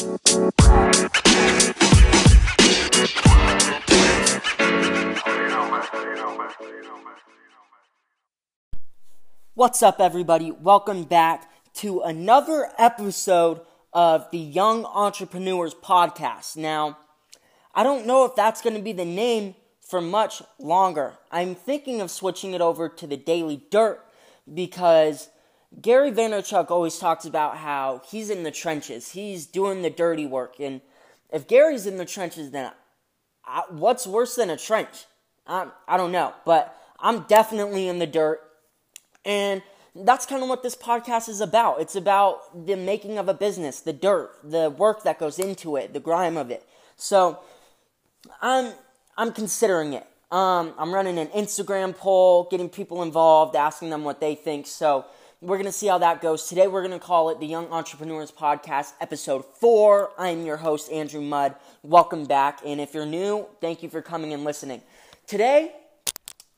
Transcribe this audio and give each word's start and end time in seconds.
What's 0.00 0.24
up, 9.82 10.00
everybody? 10.00 10.52
Welcome 10.52 11.04
back 11.04 11.50
to 11.74 12.00
another 12.00 12.70
episode 12.78 13.60
of 13.92 14.26
the 14.30 14.38
Young 14.38 14.86
Entrepreneurs 14.86 15.74
Podcast. 15.74 16.56
Now, 16.56 16.96
I 17.74 17.82
don't 17.82 18.06
know 18.06 18.24
if 18.24 18.34
that's 18.34 18.62
going 18.62 18.76
to 18.76 18.82
be 18.82 18.94
the 18.94 19.04
name 19.04 19.54
for 19.82 20.00
much 20.00 20.42
longer. 20.58 21.18
I'm 21.30 21.54
thinking 21.54 22.00
of 22.00 22.10
switching 22.10 22.54
it 22.54 22.62
over 22.62 22.88
to 22.88 23.06
the 23.06 23.18
Daily 23.18 23.60
Dirt 23.70 24.02
because 24.54 25.28
Gary 25.80 26.10
Vaynerchuk 26.10 26.70
always 26.70 26.98
talks 26.98 27.24
about 27.24 27.58
how 27.58 28.02
he's 28.10 28.30
in 28.30 28.42
the 28.42 28.50
trenches, 28.50 29.12
he's 29.12 29.46
doing 29.46 29.82
the 29.82 29.90
dirty 29.90 30.26
work. 30.26 30.58
And 30.58 30.80
if 31.32 31.46
Gary's 31.46 31.86
in 31.86 31.96
the 31.96 32.04
trenches, 32.04 32.50
then 32.50 32.72
I, 33.44 33.62
what's 33.70 34.06
worse 34.06 34.34
than 34.34 34.50
a 34.50 34.56
trench? 34.56 35.06
I, 35.46 35.68
I 35.86 35.96
don't 35.96 36.12
know, 36.12 36.34
but 36.44 36.76
I'm 36.98 37.22
definitely 37.22 37.88
in 37.88 37.98
the 37.98 38.06
dirt. 38.06 38.40
And 39.24 39.62
that's 39.94 40.26
kind 40.26 40.42
of 40.42 40.48
what 40.48 40.62
this 40.62 40.76
podcast 40.76 41.28
is 41.28 41.40
about. 41.40 41.80
It's 41.80 41.96
about 41.96 42.66
the 42.66 42.76
making 42.76 43.18
of 43.18 43.28
a 43.28 43.34
business, 43.34 43.80
the 43.80 43.92
dirt, 43.92 44.30
the 44.44 44.70
work 44.70 45.02
that 45.04 45.18
goes 45.18 45.38
into 45.38 45.76
it, 45.76 45.92
the 45.92 46.00
grime 46.00 46.36
of 46.36 46.50
it. 46.50 46.66
So 46.96 47.40
I'm 48.40 48.72
I'm 49.16 49.32
considering 49.32 49.92
it. 49.94 50.06
Um, 50.30 50.74
I'm 50.78 50.94
running 50.94 51.18
an 51.18 51.26
Instagram 51.28 51.96
poll, 51.96 52.46
getting 52.50 52.68
people 52.68 53.02
involved, 53.02 53.56
asking 53.56 53.90
them 53.90 54.04
what 54.04 54.20
they 54.20 54.34
think. 54.34 54.66
So 54.66 55.06
we're 55.42 55.56
gonna 55.56 55.72
see 55.72 55.86
how 55.86 55.96
that 55.96 56.20
goes. 56.20 56.46
Today 56.48 56.66
we're 56.66 56.82
gonna 56.82 56.98
call 56.98 57.30
it 57.30 57.40
the 57.40 57.46
Young 57.46 57.66
Entrepreneurs 57.68 58.30
Podcast, 58.30 58.92
episode 59.00 59.42
four. 59.42 60.10
I'm 60.18 60.44
your 60.44 60.58
host 60.58 60.92
Andrew 60.92 61.22
Mudd. 61.22 61.54
Welcome 61.82 62.26
back, 62.26 62.60
and 62.64 62.78
if 62.78 62.92
you're 62.92 63.06
new, 63.06 63.46
thank 63.58 63.82
you 63.82 63.88
for 63.88 64.02
coming 64.02 64.34
and 64.34 64.44
listening. 64.44 64.82
Today, 65.26 65.72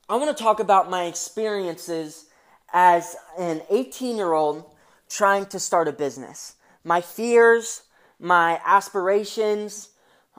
I 0.08 0.16
want 0.16 0.36
to 0.36 0.42
talk 0.42 0.58
about 0.58 0.90
my 0.90 1.04
experiences 1.04 2.26
as 2.72 3.14
an 3.38 3.62
18 3.70 4.16
year 4.16 4.32
old 4.32 4.64
trying 5.08 5.46
to 5.46 5.60
start 5.60 5.86
a 5.86 5.92
business. 5.92 6.56
My 6.82 7.00
fears, 7.00 7.82
my 8.18 8.60
aspirations, 8.64 9.90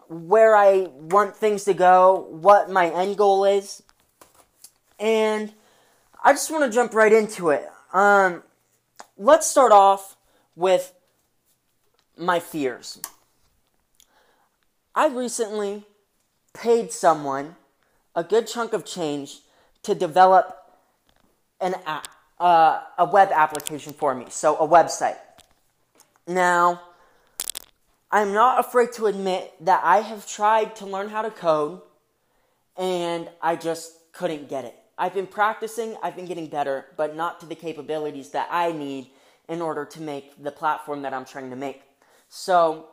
where 0.09 0.53
I 0.53 0.89
want 0.91 1.33
things 1.37 1.63
to 1.63 1.73
go, 1.73 2.27
what 2.29 2.69
my 2.69 2.89
end 2.89 3.15
goal 3.15 3.45
is. 3.45 3.83
And 4.99 5.53
I 6.21 6.33
just 6.33 6.51
want 6.51 6.65
to 6.65 6.69
jump 6.69 6.93
right 6.93 7.13
into 7.13 7.49
it. 7.49 7.69
Um, 7.93 8.41
let's 9.17 9.47
start 9.47 9.71
off 9.71 10.17
with 10.55 10.93
my 12.17 12.39
fears. 12.39 12.99
I 14.95 15.07
recently 15.07 15.85
paid 16.53 16.91
someone 16.91 17.55
a 18.15 18.23
good 18.23 18.47
chunk 18.47 18.73
of 18.73 18.85
change 18.85 19.41
to 19.83 19.95
develop 19.95 20.57
an 21.61 21.75
app 21.85 22.07
uh, 22.39 22.81
a 22.97 23.05
web 23.05 23.29
application 23.31 23.93
for 23.93 24.13
me, 24.13 24.25
so 24.29 24.57
a 24.57 24.67
website. 24.67 25.15
Now, 26.27 26.81
I'm 28.11 28.33
not 28.33 28.59
afraid 28.59 28.91
to 28.93 29.05
admit 29.05 29.53
that 29.61 29.81
I 29.83 30.01
have 30.01 30.27
tried 30.27 30.75
to 30.77 30.85
learn 30.85 31.07
how 31.07 31.21
to 31.21 31.31
code 31.31 31.81
and 32.75 33.29
I 33.41 33.55
just 33.55 33.93
couldn't 34.11 34.49
get 34.49 34.65
it. 34.65 34.82
I've 34.97 35.13
been 35.13 35.27
practicing, 35.27 35.97
I've 36.03 36.15
been 36.15 36.25
getting 36.25 36.47
better, 36.47 36.85
but 36.97 37.15
not 37.15 37.39
to 37.39 37.45
the 37.45 37.55
capabilities 37.55 38.29
that 38.29 38.47
I 38.51 38.71
need 38.71 39.07
in 39.49 39.61
order 39.61 39.85
to 39.85 40.01
make 40.01 40.41
the 40.41 40.51
platform 40.51 41.01
that 41.01 41.13
I'm 41.13 41.25
trying 41.25 41.49
to 41.49 41.55
make. 41.55 41.81
So, 42.29 42.87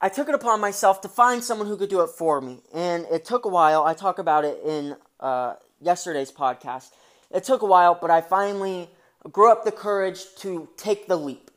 I 0.00 0.10
took 0.10 0.28
it 0.28 0.34
upon 0.34 0.60
myself 0.60 1.00
to 1.00 1.08
find 1.08 1.42
someone 1.42 1.66
who 1.66 1.78
could 1.78 1.88
do 1.88 2.02
it 2.02 2.10
for 2.10 2.40
me, 2.40 2.60
and 2.74 3.06
it 3.10 3.24
took 3.24 3.46
a 3.46 3.48
while. 3.48 3.84
I 3.84 3.94
talk 3.94 4.18
about 4.18 4.44
it 4.44 4.60
in 4.64 4.96
uh, 5.18 5.54
yesterday's 5.80 6.30
podcast. 6.30 6.90
It 7.30 7.44
took 7.44 7.62
a 7.62 7.66
while, 7.66 7.96
but 7.98 8.10
I 8.10 8.20
finally 8.20 8.90
grew 9.32 9.50
up 9.50 9.64
the 9.64 9.72
courage 9.72 10.20
to 10.40 10.68
take 10.76 11.08
the 11.08 11.16
leap. 11.16 11.50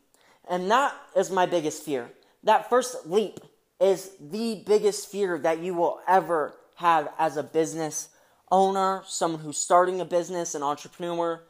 And 0.50 0.72
that 0.72 0.96
is 1.16 1.30
my 1.30 1.46
biggest 1.46 1.84
fear. 1.84 2.09
That 2.44 2.69
first 2.69 3.06
leap 3.06 3.41
is 3.81 4.12
the 4.19 4.63
biggest 4.66 5.12
fear 5.12 5.38
that 5.40 5.59
you 5.59 5.74
will 5.74 6.00
ever 6.07 6.53
have 6.75 7.09
as 7.19 7.35
a 7.35 7.44
business 7.44 8.09
owner, 8.52 9.03
someone 9.06 9.41
who's 9.41 9.58
starting 9.58 10.02
a 10.02 10.06
business, 10.06 10.56
an 10.56 10.63
entrepreneur. 10.63 11.41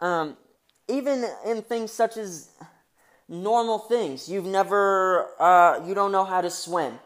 Um, 0.00 0.36
even 0.88 1.24
in 1.46 1.62
things 1.62 1.92
such 1.92 2.16
as 2.16 2.50
normal 3.28 3.78
things, 3.78 4.28
you've 4.28 4.46
never, 4.46 5.28
uh, 5.40 5.80
you 5.86 5.94
don't 5.94 6.12
know 6.12 6.24
how 6.24 6.40
to 6.40 6.50
swim 6.50 6.98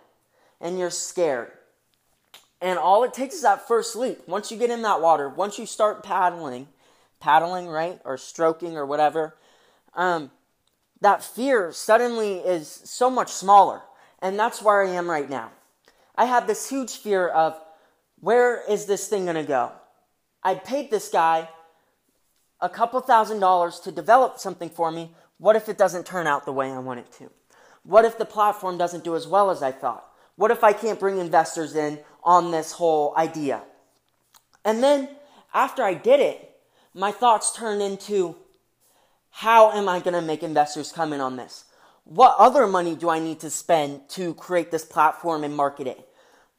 and 0.61 0.79
you're 0.79 0.91
scared. 0.91 1.53
And 2.61 2.79
all 2.79 3.05
it 3.05 3.13
takes 3.13 3.35
is 3.35 3.43
that 3.43 3.69
first 3.69 3.95
leap. 3.97 4.27
Once 4.27 4.51
you 4.51 4.57
get 4.57 4.71
in 4.71 4.83
that 4.83 5.01
water, 5.01 5.29
once 5.29 5.59
you 5.59 5.67
start 5.67 6.03
paddling, 6.03 6.69
paddling, 7.21 7.69
right? 7.69 8.01
Or 8.05 8.17
stroking 8.17 8.77
or 8.77 8.87
whatever, 8.87 9.37
um, 9.95 10.31
that 11.01 11.23
fear 11.23 11.71
suddenly 11.73 12.39
is 12.39 12.69
so 12.69 13.11
much 13.11 13.31
smaller. 13.31 13.83
And 14.21 14.39
that's 14.39 14.63
where 14.63 14.83
I 14.83 14.91
am 14.91 15.11
right 15.11 15.29
now. 15.29 15.51
I 16.17 16.25
have 16.25 16.47
this 16.47 16.71
huge 16.71 16.97
fear 16.97 17.29
of 17.29 17.61
where 18.27 18.61
is 18.69 18.87
this 18.87 19.07
thing 19.07 19.27
going 19.27 19.37
to 19.37 19.45
go? 19.45 19.71
I 20.43 20.57
paid 20.57 20.91
this 20.91 21.09
guy 21.09 21.49
a 22.61 22.69
couple 22.69 22.99
thousand 22.99 23.39
dollars 23.39 23.79
to 23.85 23.93
develop 23.93 24.41
something 24.41 24.69
for 24.69 24.91
me. 24.91 25.15
What 25.39 25.55
if 25.55 25.69
it 25.69 25.79
doesn't 25.79 26.07
turn 26.07 26.27
out 26.27 26.45
the 26.45 26.53
way 26.53 26.73
I 26.73 26.81
want 26.81 26.99
it 26.99 27.13
to? 27.19 27.31
What 27.85 28.05
if 28.05 28.19
the 28.19 28.25
platform 28.25 28.79
doesn't 28.79 29.05
do 29.05 29.15
as 29.15 29.29
well 29.29 29.49
as 29.49 29.63
I 29.63 29.71
thought? 29.71 30.09
What 30.35 30.51
if 30.51 30.65
I 30.65 30.73
can't 30.73 30.99
bring 30.99 31.19
investors 31.19 31.77
in 31.77 32.01
on 32.25 32.51
this 32.51 32.73
whole 32.73 33.15
idea? 33.17 33.63
And 34.65 34.83
then 34.83 35.09
after 35.55 35.85
I 35.85 35.95
did 35.95 36.19
it, 36.19 36.51
my 36.95 37.13
thoughts 37.13 37.53
turned 37.53 37.81
into 37.81 38.35
how 39.31 39.71
am 39.71 39.89
I 39.89 40.01
going 40.01 40.15
to 40.15 40.21
make 40.21 40.43
investors 40.43 40.91
come 40.91 41.13
in 41.13 41.21
on 41.21 41.37
this? 41.37 41.67
What 42.03 42.35
other 42.41 42.67
money 42.67 42.97
do 42.97 43.09
I 43.09 43.21
need 43.21 43.39
to 43.39 43.51
spend 43.51 44.09
to 44.11 44.35
create 44.35 44.73
this 44.73 44.85
platform 44.85 45.45
and 45.45 45.57
market 45.57 45.87
it? 45.87 46.09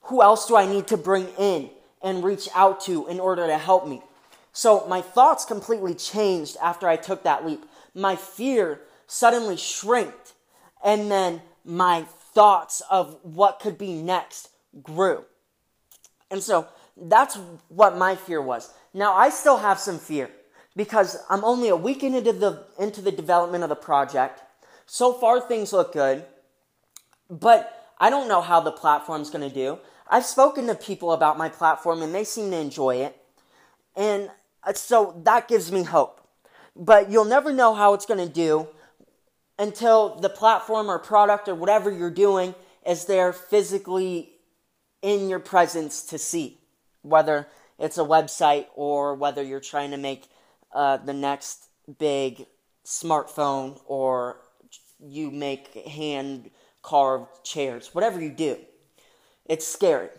Who 0.07 0.21
else 0.21 0.47
do 0.47 0.55
I 0.55 0.65
need 0.65 0.87
to 0.87 0.97
bring 0.97 1.27
in 1.37 1.69
and 2.01 2.23
reach 2.23 2.47
out 2.55 2.81
to 2.81 3.07
in 3.07 3.19
order 3.19 3.45
to 3.47 3.57
help 3.57 3.87
me? 3.87 4.01
So 4.53 4.87
my 4.87 5.01
thoughts 5.01 5.45
completely 5.45 5.93
changed 5.93 6.57
after 6.61 6.87
I 6.87 6.95
took 6.95 7.23
that 7.23 7.45
leap. 7.45 7.65
My 7.93 8.15
fear 8.15 8.81
suddenly 9.05 9.57
shrinked 9.57 10.33
and 10.83 11.11
then 11.11 11.41
my 11.63 12.03
thoughts 12.33 12.81
of 12.89 13.17
what 13.23 13.59
could 13.59 13.77
be 13.77 13.93
next 13.93 14.49
grew. 14.81 15.25
And 16.31 16.41
so 16.41 16.67
that's 16.95 17.37
what 17.67 17.97
my 17.97 18.15
fear 18.15 18.41
was. 18.41 18.71
Now 18.93 19.13
I 19.13 19.29
still 19.29 19.57
have 19.57 19.79
some 19.79 19.99
fear 19.99 20.29
because 20.75 21.17
I'm 21.29 21.43
only 21.43 21.69
a 21.69 21.75
week 21.75 22.03
into 22.03 22.21
the 22.21 22.65
into 22.79 23.01
the 23.01 23.11
development 23.11 23.63
of 23.63 23.69
the 23.69 23.75
project. 23.75 24.41
So 24.85 25.13
far 25.13 25.41
things 25.41 25.73
look 25.73 25.93
good, 25.93 26.25
but 27.29 27.93
I 27.99 28.09
don't 28.09 28.27
know 28.27 28.41
how 28.41 28.61
the 28.61 28.71
platform's 28.71 29.29
going 29.29 29.47
to 29.47 29.53
do. 29.53 29.79
I've 30.09 30.25
spoken 30.25 30.67
to 30.67 30.75
people 30.75 31.11
about 31.11 31.37
my 31.37 31.49
platform 31.49 32.01
and 32.01 32.13
they 32.13 32.23
seem 32.23 32.51
to 32.51 32.57
enjoy 32.57 32.97
it. 32.97 33.17
And 33.95 34.29
uh, 34.63 34.73
so 34.73 35.19
that 35.23 35.47
gives 35.47 35.71
me 35.71 35.83
hope. 35.83 36.21
But 36.75 37.09
you'll 37.09 37.25
never 37.25 37.51
know 37.51 37.73
how 37.73 37.93
it's 37.93 38.05
going 38.05 38.25
to 38.25 38.31
do 38.31 38.67
until 39.59 40.15
the 40.15 40.29
platform 40.29 40.89
or 40.89 40.99
product 40.99 41.47
or 41.47 41.55
whatever 41.55 41.91
you're 41.91 42.11
doing 42.11 42.53
is 42.85 43.05
there 43.05 43.33
physically 43.33 44.31
in 45.01 45.29
your 45.29 45.39
presence 45.39 46.03
to 46.03 46.17
see, 46.17 46.59
whether 47.01 47.47
it's 47.79 47.97
a 47.97 48.03
website 48.03 48.67
or 48.75 49.15
whether 49.15 49.43
you're 49.43 49.59
trying 49.59 49.91
to 49.91 49.97
make 49.97 50.27
uh, 50.73 50.97
the 50.97 51.13
next 51.13 51.67
big 51.97 52.45
smartphone 52.85 53.79
or 53.85 54.37
you 54.99 55.31
make 55.31 55.73
hand 55.87 56.49
carved 56.81 57.43
chairs, 57.43 57.93
whatever 57.93 58.21
you 58.21 58.29
do. 58.29 58.57
It's 59.47 59.67
scary. 59.67 60.09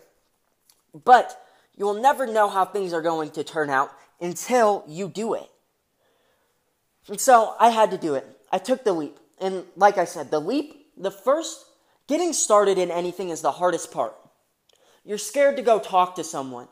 But 1.05 1.39
you'll 1.75 2.01
never 2.01 2.25
know 2.27 2.49
how 2.49 2.65
things 2.65 2.93
are 2.93 3.01
going 3.01 3.31
to 3.31 3.43
turn 3.43 3.69
out 3.69 3.91
until 4.19 4.83
you 4.87 5.07
do 5.07 5.33
it. 5.33 5.49
And 7.07 7.19
so 7.19 7.55
I 7.59 7.69
had 7.69 7.91
to 7.91 7.97
do 7.97 8.15
it. 8.15 8.25
I 8.51 8.57
took 8.57 8.83
the 8.83 8.93
leap. 8.93 9.17
And 9.39 9.63
like 9.75 9.97
I 9.97 10.05
said, 10.05 10.31
the 10.31 10.39
leap, 10.39 10.87
the 10.97 11.11
first, 11.11 11.65
getting 12.07 12.33
started 12.33 12.77
in 12.77 12.91
anything 12.91 13.29
is 13.29 13.41
the 13.41 13.51
hardest 13.51 13.91
part. 13.91 14.15
You're 15.05 15.17
scared 15.17 15.55
to 15.57 15.63
go 15.63 15.79
talk 15.79 16.15
to 16.15 16.23
someone. 16.23 16.67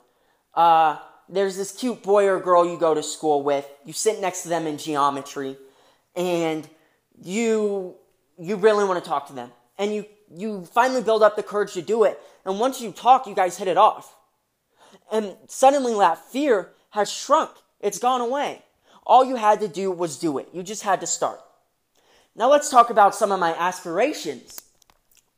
Uh, 0.53 0.97
there's 1.29 1.57
this 1.57 1.71
cute 1.71 2.03
boy 2.03 2.27
or 2.27 2.39
girl 2.39 2.65
you 2.65 2.77
go 2.77 2.93
to 2.93 3.03
school 3.03 3.41
with. 3.41 3.67
You 3.85 3.93
sit 3.93 4.21
next 4.21 4.43
to 4.43 4.49
them 4.49 4.67
in 4.67 4.77
geometry, 4.77 5.57
and 6.15 6.67
you 7.21 7.95
you 8.39 8.55
really 8.55 8.85
want 8.85 9.03
to 9.03 9.09
talk 9.09 9.27
to 9.27 9.33
them, 9.33 9.51
and 9.77 9.93
you 9.93 10.05
you 10.35 10.65
finally 10.65 11.01
build 11.01 11.23
up 11.23 11.35
the 11.35 11.43
courage 11.43 11.73
to 11.73 11.81
do 11.81 12.03
it. 12.03 12.19
And 12.45 12.59
once 12.59 12.81
you 12.81 12.91
talk, 12.91 13.27
you 13.27 13.35
guys 13.35 13.57
hit 13.57 13.67
it 13.67 13.77
off, 13.77 14.15
and 15.11 15.35
suddenly 15.47 15.93
that 15.95 16.17
fear 16.31 16.71
has 16.91 17.11
shrunk. 17.11 17.51
It's 17.79 17.99
gone 17.99 18.21
away. 18.21 18.63
All 19.05 19.23
you 19.25 19.35
had 19.35 19.59
to 19.61 19.67
do 19.67 19.91
was 19.91 20.17
do 20.17 20.37
it. 20.37 20.49
You 20.53 20.63
just 20.63 20.83
had 20.83 21.01
to 21.01 21.07
start. 21.07 21.39
Now 22.35 22.49
let's 22.49 22.69
talk 22.69 22.89
about 22.89 23.15
some 23.15 23.31
of 23.31 23.39
my 23.39 23.53
aspirations 23.55 24.61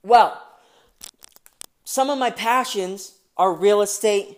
Well, 0.03 0.41
some 1.83 2.09
of 2.09 2.17
my 2.17 2.29
passions 2.29 3.15
are 3.35 3.53
real 3.53 3.81
estate, 3.81 4.37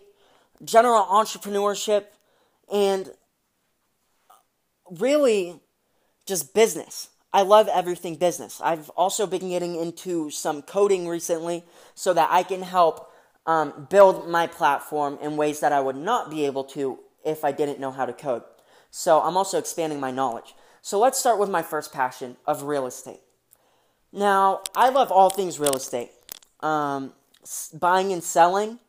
general 0.64 1.04
entrepreneurship, 1.04 2.06
and 2.72 3.12
really 4.90 5.60
just 6.26 6.54
business. 6.54 7.10
I 7.34 7.44
love 7.44 7.70
everything 7.70 8.16
business. 8.16 8.60
I've 8.62 8.90
also 8.92 9.26
been 9.26 9.50
getting 9.50 9.76
into 9.76 10.30
some 10.30 10.62
coding 10.62 11.08
recently 11.08 11.64
so 11.96 12.14
that 12.14 12.30
I 12.32 12.44
can 12.44 12.62
help 12.62 13.12
um, 13.46 13.88
build 13.90 14.30
my 14.30 14.48
platform 14.48 15.18
in 15.22 15.38
ways 15.38 15.62
that 15.62 15.72
I 15.72 15.80
would 15.80 15.96
not 15.96 16.30
be 16.30 16.46
able 16.46 16.64
to 16.66 17.00
if 17.24 17.46
I 17.46 17.52
didn't 17.52 17.80
know 17.80 17.92
how 17.92 18.06
to 18.06 18.14
code. 18.14 18.44
So 18.90 19.22
I'm 19.22 19.38
also 19.38 19.58
expanding 19.58 20.00
my 20.00 20.12
knowledge. 20.12 20.54
So 20.82 21.00
let's 21.00 21.18
start 21.18 21.40
with 21.40 21.50
my 21.50 21.62
first 21.62 21.94
passion 21.94 22.38
of 22.46 22.64
real 22.64 22.86
estate. 22.86 23.22
Now, 24.12 24.62
I 24.76 24.90
love 24.90 25.12
all 25.12 25.30
things 25.30 25.60
real 25.60 25.76
estate 25.76 26.12
um, 26.60 27.14
buying 27.74 28.12
and 28.12 28.24
selling, 28.24 28.80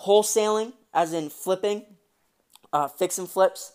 wholesaling, 0.00 0.72
as 0.92 1.12
in 1.12 1.30
flipping, 1.30 1.84
uh, 2.72 2.88
fix 2.88 3.18
and 3.18 3.28
flips. 3.28 3.72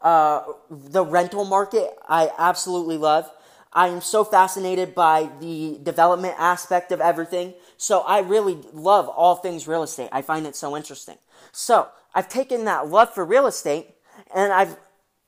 Uh, 0.00 0.42
the 0.70 1.04
rental 1.04 1.44
market, 1.44 1.90
I 2.08 2.30
absolutely 2.38 2.96
love. 2.96 3.30
I 3.72 3.88
am 3.88 4.02
so 4.02 4.22
fascinated 4.22 4.94
by 4.94 5.30
the 5.40 5.78
development 5.82 6.34
aspect 6.38 6.92
of 6.92 7.00
everything. 7.00 7.54
So 7.78 8.00
I 8.00 8.20
really 8.20 8.58
love 8.72 9.08
all 9.08 9.36
things 9.36 9.66
real 9.66 9.82
estate. 9.82 10.10
I 10.12 10.20
find 10.22 10.46
it 10.46 10.54
so 10.54 10.76
interesting. 10.76 11.16
So 11.52 11.88
I've 12.14 12.28
taken 12.28 12.66
that 12.66 12.88
love 12.88 13.14
for 13.14 13.24
real 13.24 13.46
estate 13.46 13.86
and 14.34 14.52
I've 14.52 14.76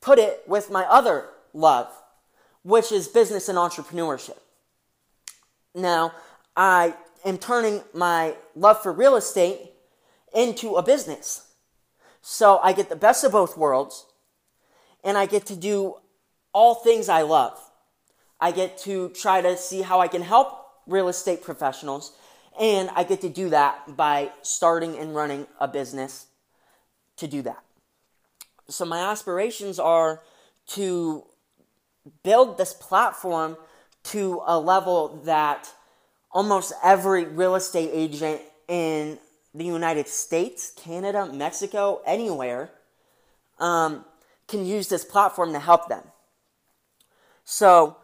put 0.00 0.19
it 0.19 0.43
with 0.46 0.70
my 0.70 0.85
other 0.85 1.31
love, 1.55 1.91
which 2.62 2.93
is 2.93 3.08
business 3.08 3.49
and 3.49 3.56
entrepreneurship. 3.56 4.38
Now, 5.75 6.12
I 6.55 6.94
am 7.25 7.38
turning 7.38 7.82
my 7.94 8.37
love 8.55 8.82
for 8.82 8.93
real 8.93 9.17
estate 9.17 9.73
into 10.35 10.75
a 10.75 10.82
business. 10.82 11.52
So 12.20 12.58
I 12.62 12.75
get 12.75 12.90
the 12.90 12.97
best 12.97 13.25
of 13.25 13.32
both 13.32 13.56
worlds 13.56 14.06
and 15.02 15.17
I 15.17 15.25
get 15.26 15.47
to 15.47 15.56
do 15.56 15.94
all 16.52 16.75
things 16.75 17.08
I 17.08 17.23
love. 17.23 17.58
I 18.40 18.52
get 18.52 18.78
to 18.78 19.10
try 19.10 19.40
to 19.40 19.56
see 19.56 19.82
how 19.82 20.00
I 20.00 20.08
can 20.08 20.22
help 20.22 20.66
real 20.86 21.08
estate 21.08 21.42
professionals, 21.42 22.12
and 22.60 22.90
I 22.94 23.04
get 23.04 23.20
to 23.22 23.28
do 23.28 23.48
that 23.50 23.96
by 23.96 24.31
starting 24.42 24.96
and 24.96 25.14
running 25.14 25.46
a 25.60 25.69
business 25.69 26.26
to 27.16 27.26
do 27.26 27.42
that. 27.42 27.62
So, 28.69 28.84
my 28.84 29.10
aspirations 29.10 29.78
are 29.78 30.22
to 30.69 31.25
build 32.22 32.58
this 32.58 32.72
platform 32.72 33.56
to 34.04 34.42
a 34.46 34.58
level 34.58 35.20
that 35.25 35.72
almost 36.30 36.72
every 36.82 37.25
real 37.25 37.54
estate 37.54 37.90
agent 37.92 38.40
in 38.69 39.19
the 39.54 39.64
United 39.64 40.08
States, 40.08 40.72
Canada, 40.76 41.30
Mexico, 41.32 42.02
anywhere, 42.04 42.70
um, 43.58 44.04
can 44.48 44.66
use 44.66 44.88
this 44.88 45.04
platform 45.04 45.52
to 45.52 45.60
help 45.60 45.88
them. 45.88 46.02
So, 47.44 47.96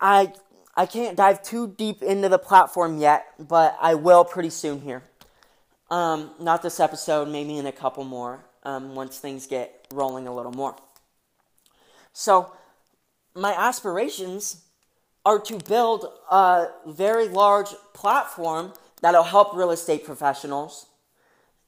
I 0.00 0.32
I 0.76 0.86
can't 0.86 1.16
dive 1.16 1.42
too 1.42 1.68
deep 1.68 2.02
into 2.02 2.28
the 2.28 2.38
platform 2.38 2.98
yet, 2.98 3.26
but 3.38 3.78
I 3.80 3.94
will 3.94 4.24
pretty 4.24 4.50
soon 4.50 4.82
here. 4.82 5.02
Um, 5.90 6.32
not 6.38 6.62
this 6.62 6.80
episode, 6.80 7.28
maybe 7.28 7.56
in 7.56 7.66
a 7.66 7.72
couple 7.72 8.04
more 8.04 8.44
um, 8.64 8.94
once 8.94 9.18
things 9.18 9.46
get 9.46 9.86
rolling 9.92 10.26
a 10.26 10.34
little 10.34 10.52
more. 10.52 10.76
So, 12.12 12.52
my 13.34 13.52
aspirations 13.52 14.64
are 15.24 15.38
to 15.40 15.58
build 15.58 16.06
a 16.30 16.68
very 16.86 17.28
large 17.28 17.68
platform 17.94 18.72
that'll 19.00 19.22
help 19.22 19.54
real 19.54 19.70
estate 19.70 20.04
professionals 20.04 20.86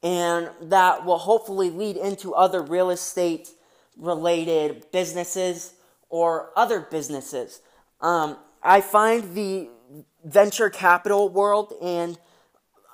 and 0.02 0.50
that 0.62 1.04
will 1.04 1.18
hopefully 1.18 1.70
lead 1.70 1.96
into 1.96 2.34
other 2.34 2.62
real 2.62 2.90
estate 2.90 3.50
related 3.96 4.86
businesses 4.92 5.74
or 6.08 6.50
other 6.56 6.80
businesses. 6.80 7.60
Um, 8.00 8.36
I 8.62 8.80
find 8.80 9.34
the 9.34 9.68
venture 10.24 10.70
capital 10.70 11.28
world 11.28 11.72
and 11.82 12.18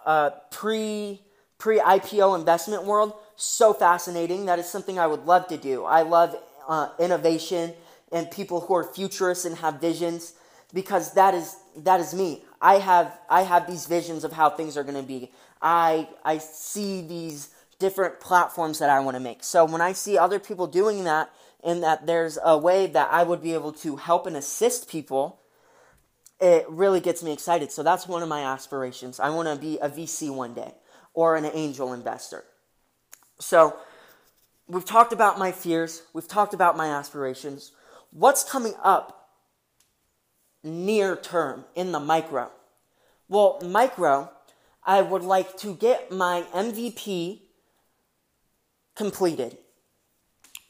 uh, 0.07 0.31
pre 0.51 1.21
pre 1.59 1.79
IPO 1.79 2.39
investment 2.39 2.85
world 2.85 3.15
so 3.37 3.73
fascinating. 3.73 4.47
That 4.47 4.59
is 4.59 4.69
something 4.69 4.99
I 4.99 5.07
would 5.07 5.25
love 5.25 5.49
to 5.49 5.57
do. 5.57 5.85
I 5.85 6.03
love 6.03 6.37
uh, 6.69 6.91
innovation 6.99 7.73
and 8.13 8.31
people 8.31 8.61
who 8.61 8.75
are 8.75 8.85
futurists 8.85 9.45
and 9.45 9.57
have 9.57 9.81
visions 9.81 10.35
because 10.73 11.13
that 11.15 11.35
is 11.35 11.57
that 11.77 12.01
is 12.01 12.15
me. 12.15 12.43
I 12.61 12.77
have 12.77 13.19
I 13.29 13.43
have 13.43 13.67
these 13.67 13.87
visions 13.87 14.25
of 14.25 14.33
how 14.33 14.51
things 14.51 14.77
are 14.77 14.85
going 14.85 15.01
to 15.01 15.03
be. 15.03 15.31
I 15.61 16.09
I 16.25 16.39
see 16.39 17.03
these 17.07 17.51
different 17.79 18.21
platforms 18.21 18.79
that 18.79 18.89
I 18.89 19.01
want 19.01 19.17
to 19.17 19.21
make. 19.21 19.43
So 19.43 19.65
when 19.65 19.81
I 19.81 19.93
see 19.93 20.17
other 20.17 20.39
people 20.39 20.67
doing 20.67 21.05
that 21.05 21.31
and 21.65 21.83
that 21.83 22.07
there's 22.07 22.39
a 22.45 22.57
way 22.59 22.87
that 22.87 23.09
I 23.11 23.23
would 23.23 23.43
be 23.43 23.55
able 23.55 23.73
to 23.73 23.97
help 23.97 24.27
and 24.27 24.37
assist 24.37 24.89
people, 24.89 25.41
it 26.41 26.67
really 26.69 27.01
gets 27.01 27.23
me 27.23 27.33
excited. 27.33 27.73
So 27.73 27.83
that's 27.83 28.07
one 28.07 28.23
of 28.23 28.29
my 28.29 28.43
aspirations. 28.43 29.19
I 29.19 29.31
want 29.31 29.49
to 29.49 29.57
be 29.57 29.79
a 29.79 29.89
VC 29.89 30.33
one 30.33 30.53
day 30.53 30.75
or 31.15 31.37
an 31.37 31.47
angel 31.47 31.93
investor. 31.93 32.45
So 33.39 33.77
we've 34.69 34.85
talked 34.85 35.13
about 35.13 35.39
my 35.39 35.53
fears, 35.53 36.03
we've 36.13 36.29
talked 36.29 36.55
about 36.55 36.77
my 36.77 36.89
aspirations. 36.89 37.73
What's 38.11 38.45
coming 38.45 38.75
up 38.83 39.31
near 40.63 41.17
term 41.17 41.65
in 41.75 41.93
the 41.93 42.01
micro? 42.01 42.51
Well, 43.29 43.59
micro, 43.65 44.31
I 44.85 45.01
would 45.01 45.23
like 45.23 45.57
to 45.59 45.75
get 45.75 46.13
my 46.13 46.45
MVP 46.55 47.41
completed. 48.95 49.57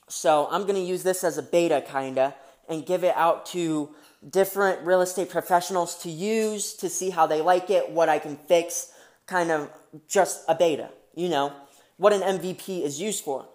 So 0.08 0.48
I'm 0.50 0.62
going 0.62 0.74
to 0.74 0.80
use 0.80 1.02
this 1.02 1.24
as 1.24 1.38
a 1.38 1.42
beta 1.42 1.82
kinda 1.86 2.34
and 2.68 2.84
give 2.84 3.04
it 3.04 3.14
out 3.16 3.46
to 3.46 3.90
different 4.28 4.86
real 4.86 5.00
estate 5.00 5.28
professionals 5.28 5.96
to 5.98 6.10
use 6.10 6.74
to 6.74 6.88
see 6.88 7.10
how 7.10 7.26
they 7.26 7.40
like 7.40 7.70
it, 7.70 7.90
what 7.90 8.08
I 8.08 8.18
can 8.18 8.36
fix, 8.36 8.92
kind 9.26 9.50
of 9.50 9.70
just 10.08 10.44
a 10.48 10.54
beta, 10.54 10.90
you 11.14 11.28
know, 11.28 11.52
what 11.96 12.12
an 12.12 12.20
MVP 12.20 12.82
is 12.82 13.00
used 13.00 13.24
for. 13.24 13.46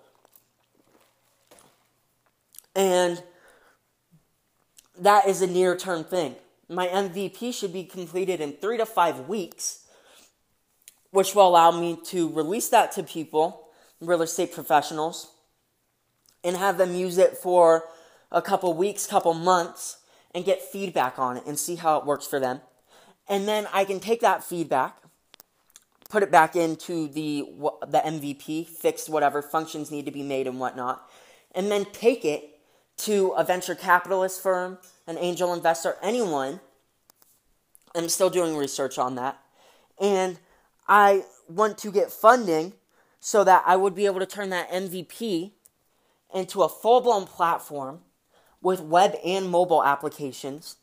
And 2.75 3.22
that 4.98 5.28
is 5.28 5.42
a 5.42 5.48
near 5.48 5.75
term 5.75 6.04
thing. 6.04 6.36
My 6.68 6.88
MVP 6.88 7.54
should 7.54 7.74
be 7.74 7.84
completed 7.84 8.42
in 8.42 8.54
three 8.54 8.78
to 8.78 8.86
five 8.86 9.28
weeks, 9.28 9.88
which 11.12 11.33
will 11.33 11.47
allow 11.47 11.71
me 11.71 11.97
to 12.06 12.30
release 12.30 12.69
that 12.69 12.92
to 12.94 13.04
people, 13.04 13.69
real 14.00 14.21
estate 14.21 14.54
professionals, 14.54 15.31
and 16.44 16.56
have 16.58 16.78
them 16.78 16.96
use 16.96 17.18
it 17.18 17.38
for 17.38 17.86
a 18.31 18.42
couple 18.42 18.74
weeks, 18.74 19.08
couple 19.08 19.34
months, 19.34 19.98
and 20.34 20.46
get 20.46 20.62
feedback 20.62 21.18
on 21.18 21.38
it 21.38 21.46
and 21.46 21.58
see 21.58 21.76
how 21.76 21.98
it 21.98 22.06
works 22.06 22.26
for 22.26 22.40
them. 22.40 22.62
And 23.28 23.48
then 23.48 23.68
I 23.74 23.86
can 23.86 24.00
take 24.00 24.22
that 24.22 24.44
feedback, 24.44 24.98
put 26.10 26.24
it 26.24 26.31
back 26.31 26.56
into 26.56 27.08
the 27.08 27.46
the 27.88 28.00
MVP, 28.00 28.68
fix 28.68 29.10
whatever 29.10 29.42
functions 29.42 29.92
need 29.92 30.06
to 30.06 30.12
be 30.12 30.24
made 30.24 30.48
and 30.48 30.60
whatnot, 30.60 31.08
and 31.54 31.72
then 31.72 31.86
take 31.86 32.26
it 32.26 32.60
to 32.98 33.30
a 33.30 33.44
venture 33.44 33.76
capitalist 33.76 34.42
firm, 34.42 34.78
an 35.08 35.18
angel 35.18 35.54
investor, 35.54 35.98
anyone. 36.02 36.60
I'm 37.96 38.10
still 38.10 38.30
doing 38.30 38.56
research 38.56 38.98
on 39.00 39.16
that. 39.16 39.40
And 40.00 40.40
I 40.88 41.24
want 41.48 41.78
to 41.80 41.92
get 41.92 42.12
funding 42.12 42.74
so 43.19 43.44
that 43.44 43.64
I 43.66 43.76
would 43.76 43.96
be 43.96 44.06
able 44.06 44.19
to 44.19 44.26
turn 44.26 44.50
that 44.50 44.69
MVP 44.69 45.52
into 46.33 46.64
a 46.64 46.69
full 46.69 47.02
blown 47.02 47.26
platform 47.26 48.02
with 48.62 48.81
web 48.81 49.16
and 49.26 49.50
mobile 49.50 49.83
applications 49.83 50.78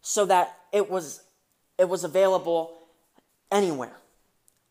so 0.00 0.26
that 0.26 0.56
it 0.72 0.90
was 0.90 1.22
it 1.78 1.88
was 1.88 2.04
available 2.04 2.78
anywhere 3.50 3.96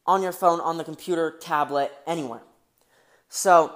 on 0.05 0.21
your 0.21 0.31
phone 0.31 0.59
on 0.59 0.77
the 0.77 0.83
computer 0.83 1.35
tablet 1.39 1.91
anywhere. 2.05 2.41
So 3.27 3.75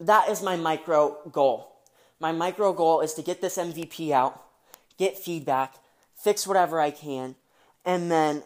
that 0.00 0.28
is 0.28 0.42
my 0.42 0.56
micro 0.56 1.18
goal. 1.30 1.72
My 2.20 2.32
micro 2.32 2.72
goal 2.72 3.00
is 3.00 3.14
to 3.14 3.22
get 3.22 3.40
this 3.40 3.56
mvp 3.56 4.10
out 4.10 4.44
get 4.96 5.16
feedback 5.16 5.76
fix 6.16 6.44
whatever 6.46 6.80
i 6.80 6.90
can 6.90 7.36
and 7.84 8.10
then 8.10 8.42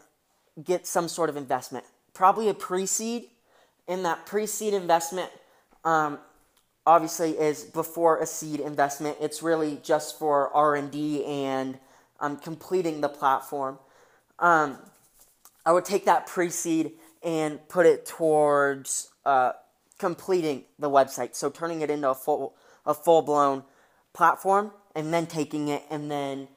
get 0.62 0.86
some 0.86 1.08
sort 1.08 1.30
of 1.30 1.36
investment. 1.36 1.84
Probably 2.14 2.48
a 2.48 2.54
pre-seed. 2.54 3.28
In 3.88 4.04
that 4.04 4.26
pre-seed 4.26 4.74
investment 4.74 5.30
um, 5.84 6.18
obviously 6.86 7.30
is 7.38 7.64
before 7.64 8.18
a 8.18 8.26
seed 8.26 8.60
investment. 8.60 9.16
It's 9.20 9.42
really 9.42 9.78
just 9.82 10.18
for 10.18 10.54
R 10.54 10.74
and 10.74 10.90
D 10.90 11.24
and 11.24 11.78
um, 12.20 12.36
completing 12.36 13.00
the 13.00 13.08
platform. 13.08 13.78
Um, 14.38 14.78
I 15.64 15.72
would 15.72 15.84
take 15.84 16.04
that 16.06 16.26
pre-seed 16.26 16.92
and 17.22 17.66
put 17.68 17.86
it 17.86 18.04
towards 18.04 19.12
uh, 19.24 19.52
completing 19.98 20.64
the 20.78 20.90
website. 20.90 21.34
So 21.34 21.50
turning 21.50 21.82
it 21.82 21.90
into 21.90 22.10
a 22.10 22.14
full 22.14 22.54
a 22.84 22.94
full 22.94 23.22
blown 23.22 23.62
platform, 24.12 24.72
and 24.96 25.14
then 25.14 25.26
taking 25.26 25.68
it 25.68 25.84
and 25.88 26.10
then 26.10 26.48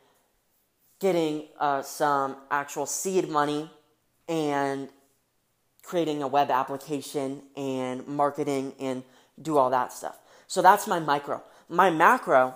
getting 1.00 1.48
uh, 1.60 1.84
some 1.84 2.38
actual 2.50 2.86
seed 2.88 3.30
money 3.30 3.70
and 4.28 4.90
creating 5.84 6.24
a 6.24 6.28
web 6.28 6.50
application 6.50 7.44
and 7.56 8.08
marketing 8.08 8.74
and 8.80 9.04
do 9.42 9.58
all 9.58 9.70
that 9.70 9.92
stuff. 9.92 10.20
So 10.48 10.62
that's 10.62 10.88
my 10.88 11.00
micro. 11.00 11.44
My 11.70 11.90
macro, 11.90 12.56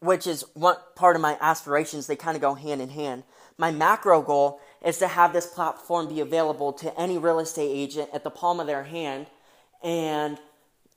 which 0.00 0.26
is 0.26 0.44
one 0.54 0.76
part 0.96 1.16
of 1.16 1.22
my 1.22 1.38
aspirations, 1.40 2.06
they 2.06 2.16
kind 2.16 2.36
of 2.36 2.40
go 2.40 2.54
hand 2.54 2.82
in 2.82 2.90
hand. 2.90 3.24
My 3.56 3.70
macro 3.70 4.22
goal 4.22 4.60
is 4.84 4.98
to 4.98 5.08
have 5.08 5.32
this 5.32 5.46
platform 5.46 6.08
be 6.08 6.20
available 6.20 6.72
to 6.74 6.98
any 6.98 7.18
real 7.18 7.38
estate 7.38 7.70
agent 7.70 8.10
at 8.12 8.24
the 8.24 8.30
palm 8.30 8.60
of 8.60 8.66
their 8.66 8.84
hand 8.84 9.26
and 9.82 10.38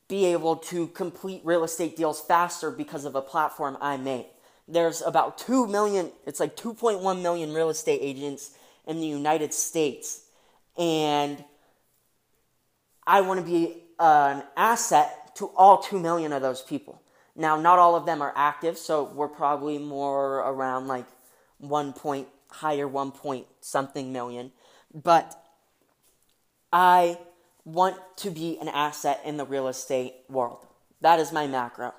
be 0.08 0.26
able 0.26 0.56
to 0.56 0.88
complete 0.88 1.42
real 1.44 1.64
estate 1.64 1.96
deals 1.96 2.22
faster 2.22 2.72
because 2.72 3.06
of 3.06 3.16
a 3.16 3.22
platform 3.22 3.78
I 3.82 3.98
made. 3.98 4.28
There's 4.68 5.02
about 5.02 5.38
2 5.38 5.68
million, 5.68 6.12
it's 6.26 6.40
like 6.40 6.56
2.1 6.56 7.22
million 7.22 7.54
real 7.54 7.70
estate 7.70 8.00
agents 8.02 8.52
in 8.88 9.00
the 9.00 9.08
United 9.08 9.54
States. 9.54 10.26
And 10.78 11.44
I 13.06 13.22
want 13.22 13.40
to 13.40 13.46
be 13.46 13.83
an 14.00 14.44
asset 14.56 15.36
to 15.36 15.48
all 15.56 15.82
2 15.82 16.00
million 16.00 16.34
of 16.34 16.42
those 16.42 16.62
people. 16.62 17.02
Now, 17.36 17.60
not 17.60 17.80
all 17.80 17.96
of 17.96 18.06
them 18.06 18.22
are 18.22 18.34
active, 18.36 18.78
so 18.78 19.04
we're 19.04 19.28
probably 19.28 19.78
more 19.78 20.40
around 20.40 20.88
like 20.88 21.06
1 21.58 21.94
point, 21.94 22.28
higher 22.50 22.88
1 22.88 23.12
point 23.12 23.48
something 23.62 24.14
million. 24.14 24.52
But 24.94 25.40
I 26.72 27.18
want 27.66 27.98
to 28.18 28.30
be 28.30 28.58
an 28.60 28.68
asset 28.68 29.22
in 29.26 29.38
the 29.38 29.46
real 29.46 29.68
estate 29.68 30.14
world. 30.30 30.66
That 31.02 31.20
is 31.20 31.32
my 31.32 31.48
macro. 31.48 31.94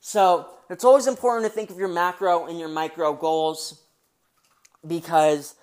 So 0.00 0.48
it's 0.68 0.84
always 0.84 1.06
important 1.06 1.50
to 1.50 1.54
think 1.54 1.70
of 1.70 1.78
your 1.78 1.88
macro 1.88 2.46
and 2.46 2.58
your 2.58 2.68
micro 2.68 3.12
goals 3.14 3.82
because 4.86 5.54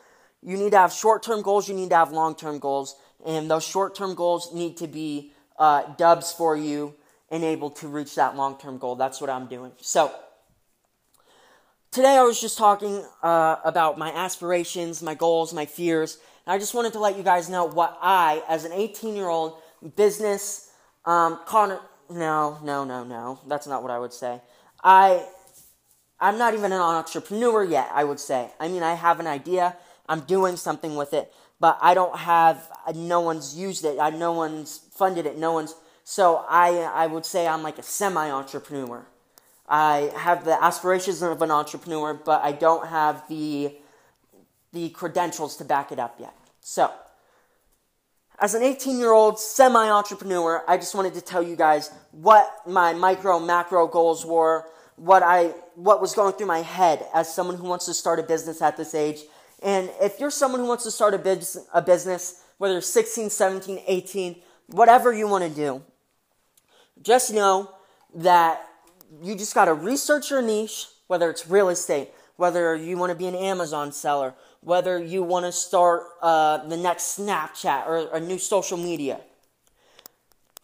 you 0.41 0.57
need 0.57 0.71
to 0.71 0.77
have 0.77 0.91
short 0.91 1.23
term 1.23 1.41
goals, 1.41 1.67
you 1.69 1.75
need 1.75 1.89
to 1.89 1.95
have 1.95 2.11
long 2.11 2.35
term 2.35 2.59
goals, 2.59 2.95
and 3.25 3.49
those 3.49 3.63
short 3.63 3.95
term 3.95 4.15
goals 4.15 4.53
need 4.53 4.77
to 4.77 4.87
be 4.87 5.32
uh, 5.57 5.93
dubs 5.95 6.31
for 6.31 6.55
you 6.57 6.95
and 7.29 7.43
able 7.43 7.69
to 7.71 7.87
reach 7.87 8.15
that 8.15 8.35
long 8.35 8.57
term 8.57 8.77
goal. 8.77 8.95
That's 8.95 9.19
what 9.19 9.29
I'm 9.29 9.47
doing. 9.47 9.71
So 9.81 10.11
today 11.91 12.17
I 12.17 12.23
was 12.23 12.39
just 12.39 12.57
talking 12.57 13.03
uh, 13.21 13.57
about 13.63 13.97
my 13.97 14.11
aspirations, 14.11 15.01
my 15.01 15.15
goals, 15.15 15.53
my 15.53 15.65
fears. 15.65 16.19
And 16.45 16.53
I 16.53 16.57
just 16.57 16.73
wanted 16.73 16.93
to 16.93 16.99
let 16.99 17.17
you 17.17 17.23
guys 17.23 17.49
know 17.49 17.65
what 17.65 17.97
I, 18.01 18.43
as 18.47 18.65
an 18.65 18.71
18 18.71 19.15
year 19.15 19.29
old 19.29 19.57
business, 19.95 20.71
um, 21.05 21.39
con- 21.45 21.79
no, 22.09 22.59
no, 22.63 22.83
no, 22.83 23.03
no, 23.03 23.39
that's 23.47 23.67
not 23.67 23.81
what 23.81 23.91
I 23.91 23.99
would 23.99 24.13
say. 24.13 24.41
I, 24.83 25.25
I'm 26.19 26.37
not 26.37 26.53
even 26.53 26.71
an 26.71 26.79
entrepreneur 26.79 27.63
yet, 27.63 27.89
I 27.93 28.03
would 28.03 28.19
say. 28.19 28.51
I 28.59 28.67
mean, 28.67 28.83
I 28.83 28.93
have 28.93 29.19
an 29.19 29.27
idea, 29.27 29.75
I'm 30.07 30.21
doing 30.21 30.57
something 30.57 30.95
with 30.95 31.13
it, 31.13 31.33
but 31.59 31.77
I 31.81 31.93
don't 31.93 32.17
have, 32.17 32.69
uh, 32.85 32.93
no 32.95 33.21
one's 33.21 33.55
used 33.55 33.85
it, 33.85 33.99
I, 33.99 34.09
no 34.09 34.33
one's 34.33 34.79
funded 34.93 35.25
it, 35.25 35.37
no 35.37 35.53
one's, 35.53 35.75
so 36.03 36.45
I, 36.49 36.79
I 36.79 37.07
would 37.07 37.25
say 37.25 37.47
I'm 37.47 37.63
like 37.63 37.77
a 37.77 37.83
semi 37.83 38.29
entrepreneur. 38.29 39.05
I 39.67 40.11
have 40.15 40.43
the 40.43 40.61
aspirations 40.61 41.21
of 41.21 41.41
an 41.41 41.51
entrepreneur, 41.51 42.13
but 42.13 42.43
I 42.43 42.51
don't 42.51 42.87
have 42.87 43.27
the 43.27 43.75
the 44.73 44.89
credentials 44.89 45.55
to 45.57 45.63
back 45.63 45.91
it 45.91 45.99
up 45.99 46.19
yet. 46.19 46.33
So, 46.59 46.91
as 48.39 48.55
an 48.55 48.63
18 48.63 48.97
year 48.97 49.11
old 49.11 49.39
semi 49.39 49.89
entrepreneur, 49.89 50.63
I 50.67 50.77
just 50.77 50.95
wanted 50.95 51.13
to 51.13 51.21
tell 51.21 51.41
you 51.41 51.55
guys 51.55 51.91
what 52.11 52.51
my 52.67 52.93
micro 52.93 53.39
macro 53.39 53.87
goals 53.87 54.25
were, 54.25 54.65
what 54.95 55.23
I 55.23 55.53
what 55.75 56.01
was 56.01 56.13
going 56.13 56.33
through 56.33 56.47
my 56.47 56.61
head 56.61 57.05
as 57.13 57.33
someone 57.33 57.55
who 57.55 57.67
wants 57.67 57.85
to 57.85 57.93
start 57.93 58.19
a 58.19 58.23
business 58.23 58.61
at 58.61 58.75
this 58.77 58.93
age. 58.93 59.21
And 59.63 59.89
if 60.01 60.19
you're 60.19 60.29
someone 60.29 60.59
who 60.59 60.67
wants 60.67 60.83
to 60.83 60.91
start 60.91 61.13
a, 61.13 61.17
biz, 61.17 61.57
a 61.73 61.81
business, 61.81 62.43
whether 62.57 62.81
16, 62.81 63.29
17, 63.29 63.81
18, 63.87 64.35
whatever 64.67 65.13
you 65.13 65.27
want 65.27 65.45
to 65.45 65.49
do, 65.49 65.81
just 67.01 67.33
know 67.33 67.71
that 68.13 68.61
you 69.21 69.35
just 69.35 69.55
got 69.55 69.65
to 69.65 69.73
research 69.73 70.31
your 70.31 70.41
niche, 70.41 70.87
whether 71.07 71.29
it's 71.29 71.47
real 71.47 71.69
estate, 71.69 72.09
whether 72.35 72.75
you 72.75 72.97
want 72.97 73.11
to 73.11 73.15
be 73.15 73.27
an 73.27 73.35
Amazon 73.35 73.93
seller, 73.93 74.33
whether 74.59 75.01
you 75.01 75.23
want 75.23 75.45
to 75.45 75.51
start 75.51 76.03
uh, 76.21 76.57
the 76.67 76.77
next 76.77 77.17
Snapchat 77.17 77.87
or 77.87 78.09
a 78.13 78.19
new 78.19 78.37
social 78.37 78.77
media. 78.77 79.21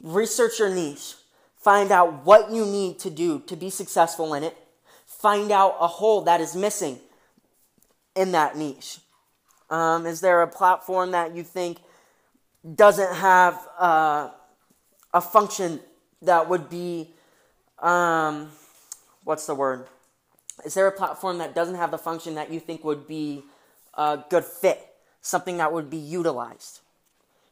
Research 0.02 0.60
your 0.60 0.74
niche. 0.74 1.16
Find 1.58 1.92
out 1.92 2.26
what 2.26 2.52
you 2.52 2.66
need 2.66 3.00
to 3.00 3.10
do 3.10 3.40
to 3.48 3.56
be 3.56 3.70
successful 3.70 4.34
in 4.34 4.44
it. 4.44 4.58
Find 5.06 5.52
out 5.52 5.76
a 5.80 5.88
hole 5.88 6.22
that 6.22 6.42
is 6.42 6.56
missing 6.56 7.00
in 8.20 8.34
that 8.34 8.58
niche. 8.58 9.00
Um, 9.70 10.06
is 10.06 10.20
there 10.20 10.42
a 10.42 10.48
platform 10.48 11.12
that 11.12 11.34
you 11.34 11.44
think 11.44 11.78
doesn't 12.76 13.16
have 13.16 13.56
uh, 13.80 14.30
a 15.14 15.22
function 15.22 15.80
that 16.22 16.50
would 16.50 16.70
be, 16.70 17.14
um, 17.80 18.50
what's 19.24 19.46
the 19.46 19.56
word? 19.56 19.88
Is 20.66 20.74
there 20.74 20.88
a 20.88 20.92
platform 20.92 21.38
that 21.38 21.56
doesn't 21.56 21.76
have 21.76 21.92
the 21.92 21.98
function 21.98 22.36
that 22.36 22.52
you 22.52 22.60
think 22.60 22.84
would 22.84 23.08
be 23.08 23.44
a 23.94 24.20
good 24.30 24.44
fit? 24.44 24.86
Something 25.22 25.56
that 25.58 25.72
would 25.72 25.90
be 25.90 25.98
utilized? 25.98 26.82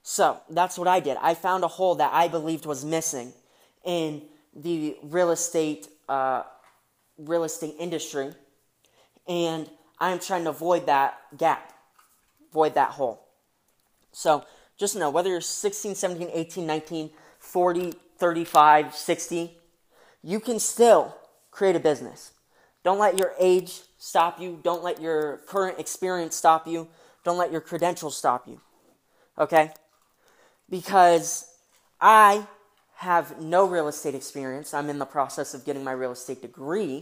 So 0.04 0.42
that's 0.50 0.78
what 0.78 0.90
I 0.90 1.00
did. 1.00 1.16
I 1.22 1.34
found 1.34 1.64
a 1.64 1.70
hole 1.70 1.96
that 1.96 2.14
I 2.14 2.28
believed 2.28 2.66
was 2.66 2.84
missing 2.84 3.32
in 3.86 4.22
the 4.54 4.98
real 5.02 5.32
estate 5.32 5.88
uh, 6.10 6.44
real 7.18 7.44
estate 7.44 7.76
industry, 7.80 8.34
and 9.28 9.70
I'm 10.00 10.20
trying 10.20 10.44
to 10.44 10.52
avoid 10.52 10.86
that 10.86 11.18
gap, 11.38 11.74
avoid 12.50 12.76
that 12.76 12.92
hole. 12.92 13.28
So 14.12 14.44
just 14.78 14.96
know 14.96 15.10
whether 15.10 15.30
you're 15.30 15.42
16, 15.42 15.96
17, 15.96 16.30
18, 16.32 16.66
19, 16.66 17.10
40, 17.40 17.94
35, 18.18 18.96
60, 18.96 19.58
you 20.24 20.40
can 20.40 20.60
still 20.60 21.16
create 21.52 21.76
a 21.76 21.80
business. 21.80 22.32
Don't 22.84 23.00
let 23.00 23.18
your 23.18 23.34
age 23.40 23.82
stop 23.98 24.40
you. 24.40 24.60
Don't 24.64 24.84
let 24.84 25.02
your 25.02 25.42
current 25.48 25.80
experience 25.80 26.36
stop 26.36 26.68
you. 26.68 26.88
Don't 27.24 27.38
let 27.38 27.52
your 27.52 27.62
credentials 27.62 28.16
stop 28.16 28.48
you. 28.48 28.62
Okay? 29.38 29.72
Because 30.70 31.52
I 32.00 32.48
have 32.96 33.42
no 33.42 33.66
real 33.66 33.88
estate 33.88 34.16
experience. 34.16 34.74
I'm 34.74 34.90
in 34.90 35.00
the 35.00 35.06
process 35.06 35.54
of 35.54 35.66
getting 35.66 35.84
my 35.84 35.92
real 35.92 36.12
estate 36.12 36.42
degree, 36.42 37.02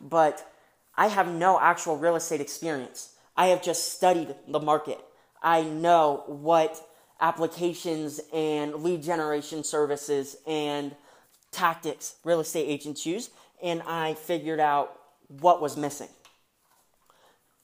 but 0.00 0.52
I 0.96 1.08
have 1.08 1.28
no 1.28 1.60
actual 1.60 1.96
real 1.96 2.16
estate 2.16 2.40
experience. 2.40 3.12
I 3.36 3.48
have 3.48 3.62
just 3.62 3.92
studied 3.92 4.34
the 4.48 4.60
market. 4.60 4.98
I 5.42 5.62
know 5.62 6.24
what 6.26 6.80
applications 7.20 8.20
and 8.32 8.76
lead 8.76 9.02
generation 9.02 9.62
services 9.64 10.36
and 10.46 10.94
tactics 11.50 12.16
real 12.24 12.40
estate 12.40 12.66
agents 12.66 13.06
use, 13.06 13.30
and 13.62 13.82
I 13.82 14.14
figured 14.14 14.60
out 14.60 14.98
what 15.28 15.60
was 15.60 15.76
missing. 15.76 16.08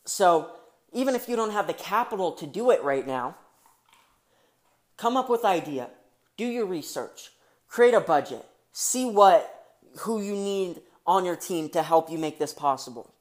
So, 0.05 0.51
even 0.93 1.15
if 1.15 1.29
you 1.29 1.37
don't 1.37 1.53
have 1.53 1.67
the 1.67 1.75
capital 1.75 2.33
to 2.33 2.47
do 2.47 2.71
it 2.71 2.83
right 2.83 3.07
now, 3.07 3.37
come 4.97 5.17
up 5.17 5.31
with 5.31 5.45
idea, 5.45 5.89
do 6.37 6.45
your 6.45 6.67
research, 6.67 7.31
create 7.69 7.95
a 7.95 8.01
budget, 8.01 8.45
see 8.73 9.05
what 9.07 9.49
who 10.01 10.21
you 10.21 10.33
need 10.33 10.81
on 11.07 11.25
your 11.25 11.37
team 11.37 11.69
to 11.71 11.83
help 11.83 12.11
you 12.11 12.19
make 12.19 12.39
this 12.39 12.53
possible. 12.53 13.13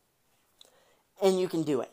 And 1.21 1.39
you 1.39 1.47
can 1.47 1.63
do 1.63 1.81
it. 1.81 1.91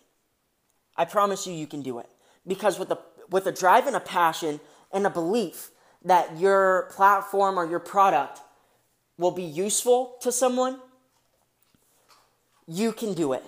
I 0.97 1.05
promise 1.05 1.47
you 1.47 1.53
you 1.53 1.67
can 1.67 1.83
do 1.83 1.99
it. 1.99 2.09
Because 2.47 2.79
with 2.79 2.91
a 2.91 2.99
with 3.31 3.47
a 3.47 3.53
drive 3.53 3.87
and 3.87 3.95
a 3.95 4.01
passion 4.01 4.61
and 4.93 5.07
a 5.07 5.11
belief 5.11 5.71
that 6.05 6.39
your 6.39 6.89
platform 6.91 7.59
or 7.59 7.69
your 7.69 7.81
product 7.81 8.41
will 9.19 9.31
be 9.31 9.43
useful 9.43 10.17
to 10.23 10.33
someone, 10.33 10.79
you 12.67 12.93
can 12.93 13.15
do 13.15 13.33
it. 13.33 13.45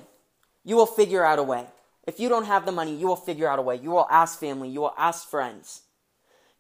You 0.64 0.76
will 0.76 0.86
figure 0.86 1.24
out 1.24 1.38
a 1.38 1.42
way. 1.42 1.66
If 2.06 2.18
you 2.18 2.28
don't 2.28 2.44
have 2.44 2.66
the 2.66 2.72
money, 2.72 2.94
you 2.94 3.06
will 3.06 3.16
figure 3.16 3.48
out 3.48 3.58
a 3.58 3.62
way. 3.62 3.76
You 3.76 3.90
will 3.90 4.06
ask 4.10 4.38
family, 4.38 4.68
you 4.68 4.80
will 4.80 4.94
ask 4.98 5.28
friends. 5.28 5.82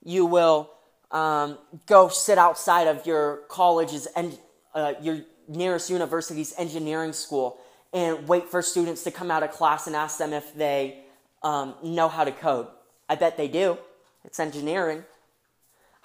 You 0.02 0.26
will 0.26 0.70
um, 1.10 1.58
go 1.86 2.08
sit 2.08 2.38
outside 2.38 2.86
of 2.86 3.04
your 3.04 3.42
college's 3.48 4.06
and 4.16 4.38
uh, 4.74 4.94
your 5.02 5.22
nearest 5.48 5.90
university's 5.90 6.54
engineering 6.56 7.12
school 7.12 7.58
and 7.92 8.28
wait 8.28 8.48
for 8.48 8.62
students 8.62 9.02
to 9.04 9.10
come 9.10 9.30
out 9.30 9.42
of 9.42 9.50
class 9.50 9.86
and 9.86 9.96
ask 9.96 10.18
them 10.18 10.32
if 10.32 10.54
they 10.54 10.98
um, 11.42 11.74
know 11.82 12.08
how 12.08 12.24
to 12.24 12.32
code. 12.32 12.68
I 13.08 13.16
bet 13.16 13.36
they 13.36 13.48
do. 13.48 13.78
It's 14.24 14.38
engineering. 14.38 15.04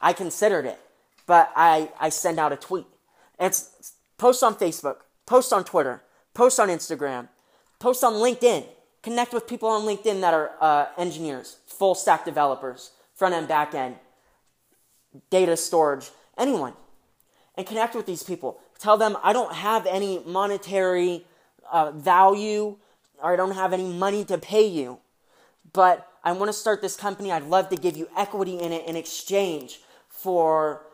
I 0.02 0.14
considered 0.14 0.66
it, 0.66 0.80
but 1.28 1.52
I, 1.56 1.92
I 2.00 2.10
send 2.10 2.40
out 2.40 2.52
a 2.52 2.56
tweet. 2.56 2.86
It's 3.40 3.94
post 4.18 4.44
on 4.44 4.56
Facebook, 4.56 4.98
post 5.26 5.54
on 5.54 5.64
Twitter, 5.64 6.02
post 6.34 6.60
on 6.60 6.70
Instagram, 6.70 7.28
post 7.80 8.04
on 8.04 8.14
LinkedIn. 8.14 8.66
Connect 9.04 9.34
with 9.34 9.48
people 9.48 9.70
on 9.70 9.84
LinkedIn 9.84 10.22
that 10.22 10.34
are 10.34 10.52
uh, 10.60 10.86
engineers, 10.98 11.58
full 11.68 11.94
stack 11.94 12.26
developers, 12.26 12.92
front 13.14 13.36
end, 13.36 13.48
back 13.48 13.76
end, 13.76 13.96
data 15.30 15.56
storage, 15.56 16.10
anyone. 16.38 16.74
And 17.56 17.66
connect 17.66 17.96
with 17.96 18.06
these 18.06 18.24
people. 18.24 18.60
Tell 18.80 18.98
them 18.98 19.18
I 19.24 19.32
don't 19.32 19.54
have 19.54 19.86
any 19.86 20.22
monetary 20.26 21.26
uh, 21.72 21.92
value 21.92 22.78
or 23.22 23.34
I 23.34 23.36
don't 23.36 23.52
have 23.52 23.74
any 23.74 23.92
money 23.92 24.26
to 24.26 24.38
pay 24.38 24.68
you, 24.68 25.00
but 25.74 26.08
I 26.24 26.32
want 26.32 26.50
to 26.50 26.54
start 26.54 26.82
this 26.82 26.96
company. 26.96 27.32
I'd 27.32 27.44
love 27.44 27.70
to 27.70 27.78
give 27.78 27.96
you 27.96 28.10
equity 28.18 28.60
in 28.60 28.72
it 28.72 28.88
in 28.88 28.96
exchange 28.96 29.80
for 30.10 30.86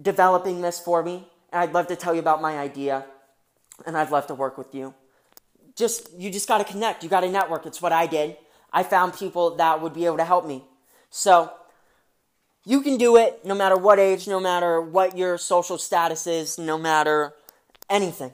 developing 0.00 0.60
this 0.60 0.78
for 0.78 1.02
me. 1.02 1.28
And 1.52 1.62
I'd 1.62 1.72
love 1.72 1.86
to 1.88 1.96
tell 1.96 2.14
you 2.14 2.20
about 2.20 2.42
my 2.42 2.58
idea, 2.58 3.04
and 3.86 3.96
I'd 3.96 4.10
love 4.10 4.26
to 4.26 4.34
work 4.34 4.58
with 4.58 4.74
you. 4.74 4.94
Just 5.76 6.12
you 6.18 6.30
just 6.30 6.48
got 6.48 6.58
to 6.58 6.64
connect. 6.64 7.02
You 7.02 7.08
got 7.08 7.20
to 7.20 7.30
network. 7.30 7.66
It's 7.66 7.80
what 7.80 7.92
I 7.92 8.06
did. 8.06 8.36
I 8.72 8.82
found 8.82 9.14
people 9.14 9.56
that 9.56 9.80
would 9.80 9.94
be 9.94 10.06
able 10.06 10.16
to 10.16 10.24
help 10.24 10.46
me. 10.46 10.64
So 11.10 11.52
you 12.64 12.80
can 12.80 12.96
do 12.96 13.16
it 13.16 13.44
no 13.44 13.54
matter 13.54 13.76
what 13.76 13.98
age, 13.98 14.26
no 14.26 14.40
matter 14.40 14.80
what 14.80 15.16
your 15.16 15.38
social 15.38 15.78
status 15.78 16.26
is, 16.26 16.58
no 16.58 16.76
matter 16.76 17.34
anything. 17.88 18.32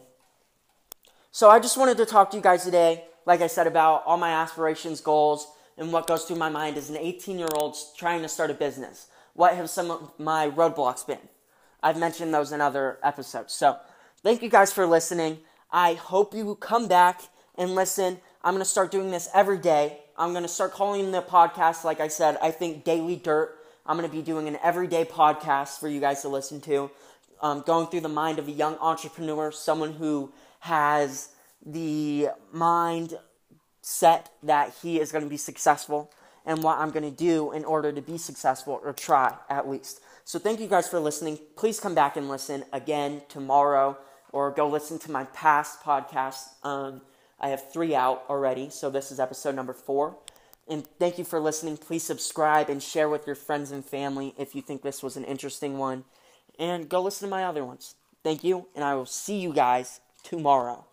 So 1.32 1.49
I 1.49 1.60
just 1.60 1.76
wanted 1.76 1.96
to 1.99 2.06
talk 2.06 2.30
to 2.30 2.37
you 2.37 2.42
guys 2.42 2.64
today, 2.64 3.04
like 3.25 3.40
I 3.40 3.46
said, 3.46 3.68
about 3.68 4.02
all 4.04 4.16
my 4.16 4.30
aspirations, 4.30 5.00
goals, 5.00 5.46
and 5.78 5.92
what 5.92 6.08
goes 6.08 6.25
through 6.25 6.38
my 6.38 6.49
mind 6.49 6.76
as 6.76 6.90
an 6.90 6.96
18 6.96 7.38
year 7.38 7.49
old 7.54 7.76
trying 7.96 8.22
to 8.22 8.28
start 8.28 8.50
a 8.50 8.54
business. 8.54 9.06
What 9.34 9.54
have 9.54 9.70
some 9.70 9.92
of 9.92 10.12
my 10.18 10.50
roadblocks 10.50 11.06
been? 11.06 11.20
I've 11.84 11.96
mentioned 11.96 12.34
those 12.34 12.50
in 12.50 12.60
other 12.60 12.99
episodes. 13.04 13.54
So 13.54 13.78
thank 14.25 14.42
you 14.42 14.49
guys 14.49 14.72
for 14.72 14.87
listening. 14.87 15.38
I 15.70 15.94
hope 15.94 16.34
you 16.34 16.56
come 16.56 16.88
back 16.88 17.20
and 17.54 17.76
listen. 17.76 18.18
I'm 18.42 18.54
going 18.54 18.64
to 18.64 18.68
start 18.68 18.90
doing 18.90 19.12
this 19.12 19.28
every 19.32 19.58
day. 19.58 20.00
I'm 20.18 20.32
going 20.32 20.42
to 20.42 20.49
start 20.49 20.72
calling 20.72 21.12
the 21.12 21.22
podcast, 21.22 21.84
like 21.84 22.00
I 22.00 22.08
said, 22.08 22.38
I 22.42 22.50
think 22.50 22.82
Daily 22.82 23.14
Dirt. 23.14 23.56
I'm 23.87 23.96
going 23.96 24.08
to 24.08 24.14
be 24.14 24.22
doing 24.22 24.49
an 24.49 24.58
everyday 24.64 25.04
podcast 25.04 25.78
for 25.78 25.88
you 25.88 26.00
guys 26.00 26.22
to 26.22 26.28
listen 26.28 26.60
to, 26.62 26.90
um, 27.40 27.62
going 27.64 27.87
through 27.87 28.00
the 28.00 28.08
mind 28.08 28.40
of 28.40 28.49
a 28.49 28.52
young 28.52 28.76
entrepreneur, 28.80 29.52
someone 29.52 29.92
who 29.92 30.32
has 30.60 31.30
the 31.64 32.28
mind 32.52 33.18
set 33.82 34.30
that 34.42 34.74
he 34.82 35.00
is 35.00 35.12
going 35.12 35.24
to 35.24 35.30
be 35.30 35.36
successful 35.36 36.12
and 36.46 36.62
what 36.62 36.78
I'm 36.78 36.90
going 36.90 37.08
to 37.08 37.16
do 37.16 37.52
in 37.52 37.64
order 37.64 37.92
to 37.92 38.00
be 38.00 38.18
successful 38.18 38.80
or 38.82 38.92
try 38.92 39.34
at 39.48 39.68
least. 39.68 40.00
So 40.24 40.38
thank 40.38 40.60
you 40.60 40.68
guys 40.68 40.88
for 40.88 41.00
listening. 41.00 41.38
Please 41.56 41.80
come 41.80 41.94
back 41.94 42.16
and 42.16 42.28
listen 42.28 42.64
again 42.72 43.22
tomorrow 43.28 43.98
or 44.32 44.50
go 44.50 44.68
listen 44.68 44.98
to 45.00 45.10
my 45.10 45.24
past 45.24 45.82
podcast. 45.82 46.64
Um, 46.64 47.02
I 47.40 47.48
have 47.48 47.72
three 47.72 47.94
out 47.94 48.24
already, 48.28 48.70
so 48.70 48.90
this 48.90 49.10
is 49.10 49.18
episode 49.18 49.54
number 49.54 49.72
four. 49.72 50.16
And 50.68 50.86
thank 50.98 51.18
you 51.18 51.24
for 51.24 51.40
listening. 51.40 51.76
Please 51.76 52.04
subscribe 52.04 52.68
and 52.68 52.82
share 52.82 53.08
with 53.08 53.26
your 53.26 53.34
friends 53.34 53.72
and 53.72 53.84
family 53.84 54.34
if 54.38 54.54
you 54.54 54.62
think 54.62 54.82
this 54.82 55.02
was 55.02 55.16
an 55.16 55.24
interesting 55.24 55.78
one. 55.78 56.04
And 56.58 56.88
go 56.88 57.02
listen 57.02 57.28
to 57.28 57.30
my 57.30 57.44
other 57.44 57.64
ones. 57.64 57.96
Thank 58.22 58.44
you, 58.44 58.68
and 58.74 58.84
I 58.84 58.94
will 58.94 59.06
see 59.06 59.38
you 59.38 59.52
guys 59.52 60.00
tomorrow. 60.22 60.84